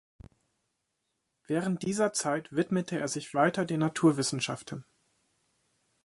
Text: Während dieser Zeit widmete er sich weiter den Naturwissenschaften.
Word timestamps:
Während 1.45 1.83
dieser 1.83 2.11
Zeit 2.11 2.51
widmete 2.51 2.97
er 2.97 3.07
sich 3.07 3.35
weiter 3.35 3.65
den 3.65 3.81
Naturwissenschaften. 3.81 4.83